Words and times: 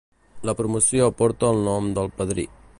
La 0.49 0.55
promoció 0.61 1.11
porta 1.19 1.53
el 1.57 1.63
nom 1.71 1.93
del 1.99 2.13
padrí. 2.23 2.51